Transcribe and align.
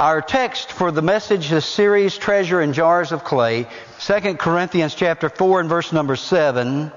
Our 0.00 0.22
text 0.22 0.72
for 0.72 0.90
the 0.90 1.02
message, 1.02 1.50
the 1.50 1.60
series, 1.60 2.16
Treasure 2.16 2.62
in 2.62 2.72
Jars 2.72 3.12
of 3.12 3.22
Clay, 3.22 3.66
2 3.98 4.36
Corinthians 4.36 4.94
chapter 4.94 5.28
4 5.28 5.60
and 5.60 5.68
verse 5.68 5.92
number 5.92 6.16
7. 6.16 6.90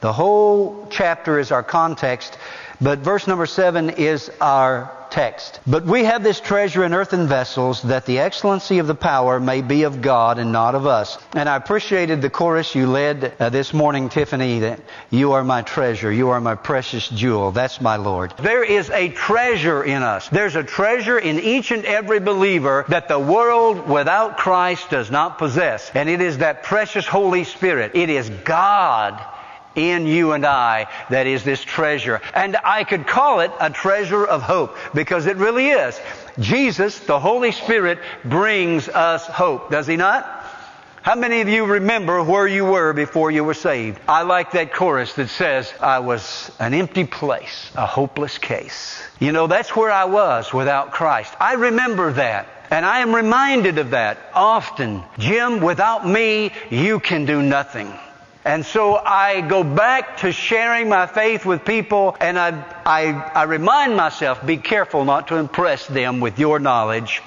The 0.00 0.12
whole 0.12 0.86
chapter 0.90 1.38
is 1.38 1.50
our 1.50 1.62
context, 1.62 2.36
but 2.82 2.98
verse 2.98 3.26
number 3.26 3.46
7 3.46 3.90
is 3.90 4.30
our 4.40 4.90
text. 5.12 5.60
But 5.66 5.84
we 5.84 6.04
have 6.04 6.22
this 6.22 6.40
treasure 6.40 6.84
in 6.84 6.94
earthen 6.94 7.28
vessels 7.28 7.82
that 7.82 8.06
the 8.06 8.18
excellency 8.18 8.78
of 8.78 8.86
the 8.86 8.94
power 8.94 9.38
may 9.38 9.60
be 9.60 9.82
of 9.82 10.00
God 10.00 10.38
and 10.38 10.52
not 10.52 10.74
of 10.74 10.86
us. 10.86 11.18
And 11.34 11.48
I 11.48 11.56
appreciated 11.56 12.22
the 12.22 12.30
chorus 12.30 12.74
you 12.74 12.86
led 12.86 13.34
uh, 13.38 13.50
this 13.50 13.74
morning, 13.74 14.08
Tiffany, 14.08 14.60
that 14.60 14.80
you 15.10 15.32
are 15.32 15.44
my 15.44 15.62
treasure. 15.62 16.10
You 16.10 16.30
are 16.30 16.40
my 16.40 16.54
precious 16.54 17.08
jewel. 17.08 17.52
That's 17.52 17.80
my 17.80 17.96
Lord. 17.96 18.32
There 18.38 18.64
is 18.64 18.88
a 18.90 19.10
treasure 19.10 19.84
in 19.84 20.02
us. 20.02 20.28
There's 20.30 20.56
a 20.56 20.64
treasure 20.64 21.18
in 21.18 21.38
each 21.40 21.70
and 21.70 21.84
every 21.84 22.20
believer 22.20 22.86
that 22.88 23.08
the 23.08 23.18
world 23.18 23.86
without 23.88 24.38
Christ 24.38 24.88
does 24.88 25.10
not 25.10 25.38
possess. 25.38 25.90
And 25.94 26.08
it 26.08 26.22
is 26.22 26.38
that 26.38 26.62
precious 26.62 27.06
Holy 27.06 27.44
Spirit. 27.44 27.92
It 27.94 28.08
is 28.08 28.30
God 28.30 29.22
in 29.74 30.06
you 30.06 30.32
and 30.32 30.44
I 30.44 30.86
that 31.10 31.26
is 31.26 31.44
this 31.44 31.62
treasure. 31.62 32.20
And 32.34 32.56
I 32.64 32.84
could 32.84 33.06
call 33.06 33.40
it 33.40 33.52
a 33.60 33.70
treasure 33.70 34.24
of 34.24 34.42
hope 34.42 34.76
because 34.94 35.26
it 35.26 35.36
really 35.36 35.68
is. 35.68 36.00
Jesus, 36.38 36.98
the 37.00 37.20
Holy 37.20 37.52
Spirit, 37.52 37.98
brings 38.24 38.88
us 38.88 39.26
hope, 39.26 39.70
does 39.70 39.86
He 39.86 39.96
not? 39.96 40.42
How 41.02 41.16
many 41.16 41.40
of 41.40 41.48
you 41.48 41.64
remember 41.64 42.22
where 42.22 42.46
you 42.46 42.64
were 42.64 42.92
before 42.92 43.32
you 43.32 43.42
were 43.42 43.54
saved? 43.54 43.98
I 44.06 44.22
like 44.22 44.52
that 44.52 44.72
chorus 44.72 45.14
that 45.14 45.30
says, 45.30 45.72
I 45.80 45.98
was 45.98 46.48
an 46.60 46.74
empty 46.74 47.02
place, 47.02 47.72
a 47.74 47.86
hopeless 47.86 48.38
case. 48.38 49.02
You 49.18 49.32
know, 49.32 49.48
that's 49.48 49.74
where 49.74 49.90
I 49.90 50.04
was 50.04 50.54
without 50.54 50.92
Christ. 50.92 51.34
I 51.40 51.54
remember 51.54 52.12
that. 52.12 52.46
And 52.70 52.86
I 52.86 53.00
am 53.00 53.12
reminded 53.14 53.78
of 53.78 53.90
that 53.90 54.16
often. 54.32 55.02
Jim, 55.18 55.60
without 55.60 56.08
me, 56.08 56.52
you 56.70 57.00
can 57.00 57.24
do 57.24 57.42
nothing. 57.42 57.92
And 58.44 58.66
so 58.66 58.96
I 58.96 59.40
go 59.40 59.62
back 59.62 60.18
to 60.18 60.32
sharing 60.32 60.88
my 60.88 61.06
faith 61.06 61.46
with 61.46 61.64
people 61.64 62.16
and 62.20 62.36
I, 62.36 62.50
I, 62.84 63.12
I, 63.34 63.42
remind 63.44 63.96
myself, 63.96 64.44
be 64.44 64.56
careful 64.56 65.04
not 65.04 65.28
to 65.28 65.36
impress 65.36 65.86
them 65.86 66.18
with 66.18 66.40
your 66.40 66.58
knowledge 66.58 67.22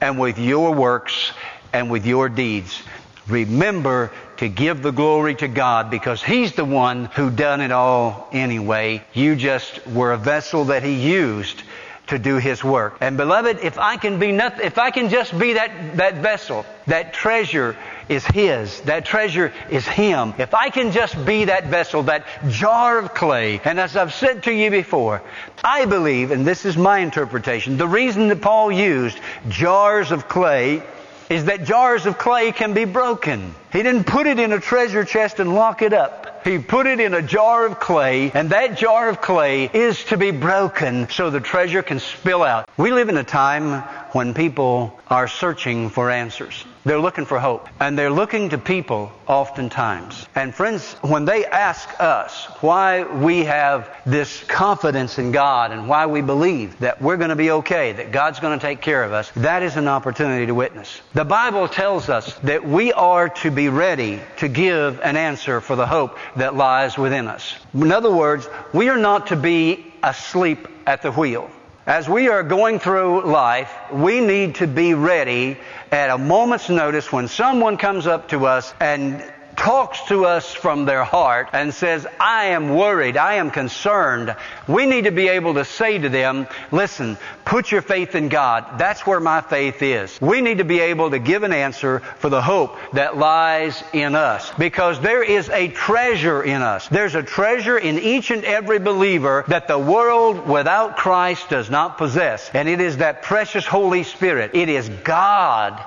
and 0.00 0.18
with 0.18 0.38
your 0.38 0.72
works 0.74 1.32
and 1.74 1.90
with 1.90 2.06
your 2.06 2.30
deeds. 2.30 2.82
Remember 3.28 4.12
to 4.38 4.48
give 4.48 4.82
the 4.82 4.92
glory 4.92 5.34
to 5.34 5.48
God 5.48 5.90
because 5.90 6.22
He's 6.22 6.52
the 6.52 6.64
one 6.64 7.06
who 7.06 7.30
done 7.30 7.60
it 7.60 7.72
all 7.72 8.28
anyway. 8.32 9.04
You 9.12 9.36
just 9.36 9.86
were 9.86 10.12
a 10.12 10.18
vessel 10.18 10.66
that 10.66 10.82
He 10.82 10.94
used 10.94 11.62
to 12.08 12.18
do 12.18 12.36
His 12.36 12.62
work. 12.62 12.98
And 13.00 13.16
beloved, 13.16 13.58
if 13.62 13.78
I 13.78 13.96
can 13.96 14.18
be 14.18 14.32
nothing, 14.32 14.64
if 14.64 14.78
I 14.78 14.90
can 14.90 15.08
just 15.08 15.36
be 15.38 15.54
that, 15.54 15.96
that 15.96 16.14
vessel, 16.16 16.64
that 16.86 17.12
treasure 17.12 17.76
is 18.08 18.24
His. 18.24 18.80
That 18.82 19.04
treasure 19.04 19.52
is 19.70 19.86
Him. 19.86 20.34
If 20.38 20.54
I 20.54 20.70
can 20.70 20.92
just 20.92 21.24
be 21.24 21.46
that 21.46 21.66
vessel, 21.66 22.04
that 22.04 22.24
jar 22.48 22.98
of 22.98 23.14
clay, 23.14 23.60
and 23.64 23.80
as 23.80 23.96
I've 23.96 24.14
said 24.14 24.44
to 24.44 24.52
you 24.52 24.70
before, 24.70 25.22
I 25.64 25.86
believe, 25.86 26.30
and 26.30 26.46
this 26.46 26.64
is 26.64 26.76
my 26.76 26.98
interpretation, 26.98 27.76
the 27.76 27.88
reason 27.88 28.28
that 28.28 28.40
Paul 28.40 28.70
used 28.70 29.18
jars 29.48 30.12
of 30.12 30.28
clay 30.28 30.82
is 31.28 31.46
that 31.46 31.64
jars 31.64 32.06
of 32.06 32.18
clay 32.18 32.52
can 32.52 32.72
be 32.72 32.84
broken. 32.84 33.54
He 33.72 33.82
didn't 33.82 34.04
put 34.04 34.26
it 34.26 34.38
in 34.38 34.52
a 34.52 34.60
treasure 34.60 35.04
chest 35.04 35.40
and 35.40 35.54
lock 35.54 35.82
it 35.82 35.92
up. 35.92 36.25
He 36.46 36.58
put 36.58 36.86
it 36.86 37.00
in 37.00 37.12
a 37.12 37.22
jar 37.22 37.66
of 37.66 37.80
clay, 37.80 38.30
and 38.30 38.50
that 38.50 38.78
jar 38.78 39.08
of 39.08 39.20
clay 39.20 39.64
is 39.64 40.04
to 40.04 40.16
be 40.16 40.30
broken 40.30 41.08
so 41.10 41.28
the 41.28 41.40
treasure 41.40 41.82
can 41.82 41.98
spill 41.98 42.44
out. 42.44 42.70
We 42.76 42.92
live 42.92 43.08
in 43.08 43.16
a 43.16 43.24
time 43.24 43.82
when 44.16 44.32
people 44.32 44.98
are 45.08 45.28
searching 45.28 45.90
for 45.90 46.10
answers. 46.10 46.64
They're 46.86 46.98
looking 46.98 47.26
for 47.26 47.38
hope. 47.38 47.68
And 47.78 47.98
they're 47.98 48.10
looking 48.10 48.48
to 48.48 48.56
people 48.56 49.12
oftentimes. 49.26 50.26
And 50.34 50.54
friends, 50.54 50.94
when 51.02 51.26
they 51.26 51.44
ask 51.44 51.86
us 52.00 52.46
why 52.62 53.02
we 53.02 53.44
have 53.44 53.90
this 54.06 54.42
confidence 54.44 55.18
in 55.18 55.32
God 55.32 55.70
and 55.70 55.86
why 55.86 56.06
we 56.06 56.22
believe 56.22 56.78
that 56.78 57.02
we're 57.02 57.18
going 57.18 57.28
to 57.28 57.36
be 57.36 57.50
okay, 57.50 57.92
that 57.92 58.10
God's 58.10 58.40
going 58.40 58.58
to 58.58 58.66
take 58.66 58.80
care 58.80 59.04
of 59.04 59.12
us, 59.12 59.30
that 59.36 59.62
is 59.62 59.76
an 59.76 59.86
opportunity 59.86 60.46
to 60.46 60.54
witness. 60.54 60.98
The 61.12 61.26
Bible 61.26 61.68
tells 61.68 62.08
us 62.08 62.32
that 62.38 62.66
we 62.66 62.94
are 62.94 63.28
to 63.44 63.50
be 63.50 63.68
ready 63.68 64.22
to 64.38 64.48
give 64.48 64.98
an 65.00 65.18
answer 65.18 65.60
for 65.60 65.76
the 65.76 65.86
hope 65.86 66.16
that 66.36 66.54
lies 66.54 66.96
within 66.96 67.28
us. 67.28 67.54
In 67.74 67.92
other 67.92 68.10
words, 68.10 68.48
we 68.72 68.88
are 68.88 68.96
not 68.96 69.26
to 69.26 69.36
be 69.36 69.92
asleep 70.02 70.68
at 70.86 71.02
the 71.02 71.12
wheel. 71.12 71.50
As 71.86 72.08
we 72.08 72.28
are 72.28 72.42
going 72.42 72.80
through 72.80 73.22
life, 73.26 73.72
we 73.92 74.18
need 74.18 74.56
to 74.56 74.66
be 74.66 74.94
ready 74.94 75.56
at 75.92 76.10
a 76.10 76.18
moment's 76.18 76.68
notice 76.68 77.12
when 77.12 77.28
someone 77.28 77.76
comes 77.76 78.08
up 78.08 78.28
to 78.30 78.46
us 78.46 78.74
and 78.80 79.22
talks 79.66 80.00
to 80.02 80.24
us 80.24 80.54
from 80.54 80.84
their 80.84 81.02
heart 81.02 81.48
and 81.52 81.74
says, 81.74 82.06
I 82.20 82.50
am 82.50 82.76
worried, 82.76 83.16
I 83.16 83.34
am 83.34 83.50
concerned, 83.50 84.36
we 84.68 84.86
need 84.86 85.06
to 85.06 85.10
be 85.10 85.26
able 85.26 85.54
to 85.54 85.64
say 85.64 85.98
to 85.98 86.08
them, 86.08 86.46
listen, 86.70 87.18
put 87.44 87.72
your 87.72 87.82
faith 87.82 88.14
in 88.14 88.28
God. 88.28 88.78
That's 88.78 89.04
where 89.04 89.18
my 89.18 89.40
faith 89.40 89.82
is. 89.82 90.20
We 90.20 90.40
need 90.40 90.58
to 90.58 90.64
be 90.64 90.78
able 90.78 91.10
to 91.10 91.18
give 91.18 91.42
an 91.42 91.52
answer 91.52 91.98
for 92.18 92.28
the 92.28 92.40
hope 92.40 92.76
that 92.92 93.18
lies 93.18 93.82
in 93.92 94.14
us. 94.14 94.52
Because 94.56 95.00
there 95.00 95.24
is 95.24 95.50
a 95.50 95.66
treasure 95.66 96.44
in 96.44 96.62
us. 96.62 96.86
There's 96.86 97.16
a 97.16 97.24
treasure 97.24 97.76
in 97.76 97.98
each 97.98 98.30
and 98.30 98.44
every 98.44 98.78
believer 98.78 99.44
that 99.48 99.66
the 99.66 99.80
world 99.80 100.46
without 100.46 100.96
Christ 100.96 101.48
does 101.48 101.70
not 101.70 101.98
possess. 101.98 102.48
And 102.54 102.68
it 102.68 102.80
is 102.80 102.98
that 102.98 103.22
precious 103.22 103.66
Holy 103.66 104.04
Spirit. 104.04 104.52
It 104.54 104.68
is 104.68 104.88
God 104.88 105.84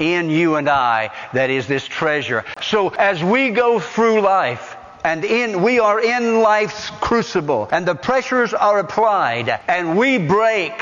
in 0.00 0.30
you 0.30 0.56
and 0.56 0.68
I 0.68 1.10
that 1.32 1.50
is 1.50 1.66
this 1.66 1.86
treasure. 1.86 2.44
So 2.62 2.88
as 2.88 3.22
we 3.22 3.50
go 3.50 3.78
through 3.78 4.22
life, 4.22 4.76
and 5.04 5.24
in, 5.24 5.62
we 5.62 5.78
are 5.78 6.00
in 6.00 6.40
life's 6.40 6.90
crucible, 6.90 7.68
and 7.70 7.86
the 7.86 7.94
pressures 7.94 8.52
are 8.52 8.78
applied, 8.78 9.48
and 9.68 9.96
we 9.96 10.18
break. 10.18 10.72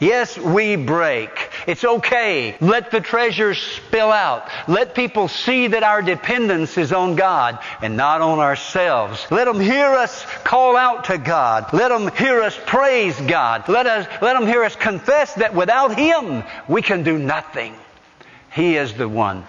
Yes, 0.00 0.36
we 0.36 0.74
break. 0.74 1.30
It's 1.68 1.84
okay. 1.84 2.56
Let 2.60 2.90
the 2.90 3.00
treasures 3.00 3.62
spill 3.62 4.10
out. 4.10 4.48
Let 4.66 4.94
people 4.94 5.28
see 5.28 5.68
that 5.68 5.84
our 5.84 6.02
dependence 6.02 6.76
is 6.76 6.92
on 6.92 7.14
God 7.14 7.60
and 7.80 7.96
not 7.96 8.20
on 8.20 8.40
ourselves. 8.40 9.24
Let 9.30 9.44
them 9.44 9.60
hear 9.60 9.86
us 9.86 10.26
call 10.42 10.76
out 10.76 11.04
to 11.04 11.16
God. 11.16 11.72
Let 11.72 11.88
them 11.88 12.10
hear 12.16 12.42
us 12.42 12.58
praise 12.66 13.18
God. 13.20 13.68
Let 13.68 13.86
us, 13.86 14.06
let 14.20 14.34
them 14.34 14.48
hear 14.48 14.64
us 14.64 14.74
confess 14.74 15.34
that 15.34 15.54
without 15.54 15.96
Him 15.96 16.42
we 16.68 16.82
can 16.82 17.04
do 17.04 17.16
nothing. 17.16 17.74
He 18.54 18.76
is 18.76 18.94
the 18.94 19.08
one. 19.08 19.44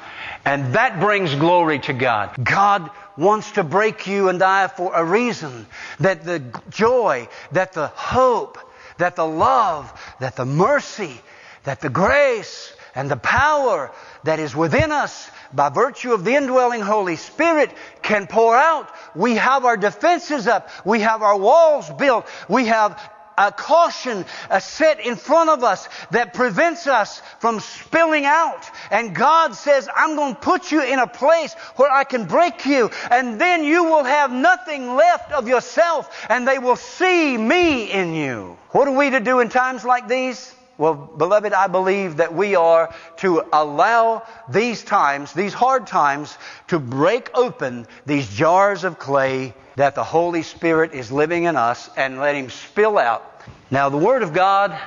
And 0.46 0.74
that 0.74 1.00
brings 1.00 1.34
glory 1.36 1.78
to 1.80 1.94
God. 1.94 2.44
God 2.44 2.90
wants 3.16 3.52
to 3.52 3.64
break 3.64 4.08
you 4.08 4.30
and 4.30 4.42
I 4.42 4.68
for 4.68 4.94
a 4.96 5.06
reason. 5.06 5.68
That 6.00 6.24
the 6.24 6.42
joy, 6.72 7.28
that 7.52 7.74
the 7.74 7.88
hope, 7.88 8.58
that 8.98 9.16
the 9.16 9.26
love, 9.26 9.94
that 10.20 10.36
the 10.36 10.46
mercy, 10.46 11.22
that 11.66 11.82
the 11.82 11.90
grace 11.90 12.74
and 12.96 13.12
the 13.12 13.18
power 13.18 13.92
that 14.24 14.40
is 14.40 14.56
within 14.56 14.92
us 14.92 15.30
by 15.54 15.70
virtue 15.70 16.14
of 16.14 16.24
the 16.24 16.34
indwelling 16.34 16.82
Holy 16.82 17.16
Spirit 17.16 17.72
can 18.02 18.26
pour 18.26 18.56
out. 18.56 18.90
We 19.16 19.36
have 19.36 19.66
our 19.66 19.78
defenses 19.78 20.48
up. 20.48 20.70
We 20.84 21.02
have 21.02 21.22
our 21.22 21.38
walls 21.38 21.90
built. 21.92 22.26
We 22.50 22.66
have 22.66 23.00
a 23.38 23.52
caution 23.52 24.26
a 24.50 24.62
set 24.62 25.00
in 25.00 25.16
front 25.16 25.50
of 25.50 25.64
us 25.64 25.88
that 26.12 26.34
prevents 26.34 26.88
us 26.88 27.22
from 27.40 27.60
spilling 27.60 28.26
out. 28.26 28.70
And 28.92 29.16
God 29.16 29.56
says, 29.56 29.88
I'm 29.94 30.16
going 30.16 30.36
to 30.36 30.42
put 30.42 30.72
you 30.72 30.84
in 30.84 31.00
a 31.00 31.08
place 31.08 31.54
where 31.76 31.92
I 31.92 32.04
can 32.04 32.26
break 32.26 32.66
you 32.66 32.90
and 33.12 33.40
then 33.40 33.64
you 33.64 33.84
will 33.86 34.04
have 34.04 34.32
nothing 34.32 34.96
left 34.96 35.32
of 35.32 35.48
yourself 35.48 36.26
and 36.30 36.48
they 36.48 36.60
will 36.60 36.76
see 36.76 37.38
me 37.38 37.92
in 37.92 38.14
you. 38.14 38.58
What 38.72 38.88
are 38.88 38.98
we 38.98 39.10
to 39.12 39.20
do 39.20 39.40
in 39.40 39.50
times 39.50 39.86
like 39.86 40.08
these? 40.08 40.54
Well, 40.78 40.94
beloved, 40.94 41.54
I 41.54 41.68
believe 41.68 42.18
that 42.18 42.34
we 42.34 42.56
are 42.56 42.94
to 43.18 43.44
allow 43.54 44.24
these 44.50 44.84
times, 44.84 45.32
these 45.32 45.54
hard 45.54 45.88
times, 45.88 46.38
to 46.68 46.80
break 46.80 47.30
open 47.34 47.88
these 48.06 48.28
jars 48.28 48.84
of 48.84 49.00
clay 49.00 49.54
that 49.78 49.96
the 49.96 50.04
Holy 50.04 50.42
Spirit 50.42 50.94
is 50.94 51.12
living 51.12 51.46
in 51.46 51.56
us 51.56 51.90
and 51.96 52.20
let 52.20 52.36
Him 52.36 52.50
spill 52.50 52.98
out. 52.98 53.42
Now, 53.72 53.90
the 53.90 53.98
Word 53.98 54.22
of 54.22 54.34
God 54.34 54.78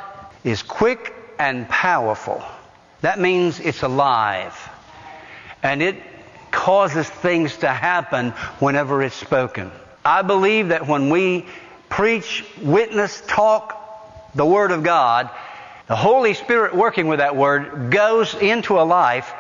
is 0.44 0.62
quick 0.62 1.14
and 1.38 1.69
powerful. 1.69 2.43
That 3.00 3.19
means 3.19 3.61
it's 3.61 3.82
alive. 3.82 4.56
And 5.62 5.82
it 5.82 5.96
causes 6.50 7.08
things 7.08 7.56
to 7.58 7.69
happen 7.69 8.31
whenever 8.61 9.02
it's 9.02 9.14
spoken. 9.14 9.70
I 10.05 10.23
believe 10.23 10.69
that 10.69 10.87
when 10.87 11.11
we 11.11 11.46
preach, 11.88 12.44
witness, 12.61 13.23
talk 13.26 13.75
the 14.35 14.46
Word 14.46 14.70
of 14.70 14.82
God, 14.82 15.31
the 15.88 15.96
Holy 15.96 16.35
Spirit 16.35 16.75
working 16.75 17.08
with 17.08 17.19
that 17.19 17.35
Word 17.35 17.90
goes 17.90 18.35
into 18.35 18.79
a 18.79 18.85
life 18.85 19.32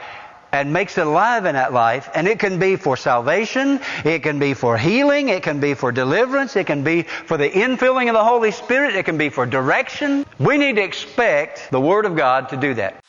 and 0.50 0.72
makes 0.72 0.96
it 0.96 1.06
alive 1.06 1.44
in 1.44 1.54
that 1.54 1.74
life. 1.74 2.08
And 2.14 2.26
it 2.26 2.38
can 2.38 2.58
be 2.58 2.76
for 2.76 2.96
salvation, 2.96 3.80
it 4.04 4.22
can 4.22 4.38
be 4.38 4.54
for 4.54 4.78
healing, 4.78 5.28
it 5.28 5.42
can 5.42 5.60
be 5.60 5.74
for 5.74 5.92
deliverance, 5.92 6.56
it 6.56 6.66
can 6.66 6.84
be 6.84 7.02
for 7.02 7.36
the 7.36 7.50
infilling 7.50 8.08
of 8.08 8.14
the 8.14 8.24
Holy 8.24 8.50
Spirit, 8.50 8.96
it 8.96 9.04
can 9.04 9.18
be 9.18 9.28
for 9.28 9.44
direction. 9.44 10.24
We 10.38 10.56
need 10.56 10.76
to 10.76 10.82
expect 10.82 11.70
the 11.70 11.80
Word 11.80 12.06
of 12.06 12.16
God 12.16 12.48
to 12.48 12.56
do 12.56 12.74
that. 12.74 13.04